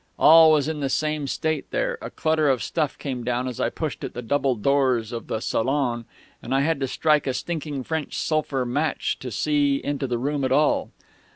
All 0.17 0.49
was 0.51 0.67
in 0.67 0.79
the 0.79 0.89
same 0.89 1.27
state 1.27 1.69
there. 1.69 1.99
A 2.01 2.09
clutter 2.09 2.49
of 2.49 2.63
stuff 2.63 2.97
came 2.97 3.23
down 3.23 3.47
as 3.47 3.59
I 3.59 3.69
pushed 3.69 4.03
at 4.03 4.15
the 4.15 4.23
double 4.23 4.55
doors 4.55 5.11
of 5.11 5.27
the 5.27 5.39
salon, 5.41 6.05
and 6.41 6.55
I 6.55 6.61
had 6.61 6.79
to 6.79 6.87
strike 6.87 7.27
a 7.27 7.35
stinking 7.35 7.83
French 7.83 8.17
sulphur 8.17 8.65
match 8.65 9.19
to 9.19 9.29
see 9.29 9.75
into 9.83 10.07
the 10.07 10.17
room 10.17 10.43
at 10.43 10.51
all. 10.51 10.89